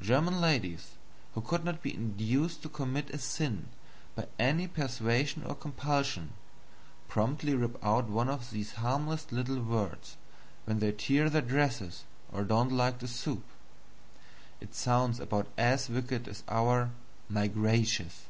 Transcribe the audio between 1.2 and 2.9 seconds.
who could not be induced to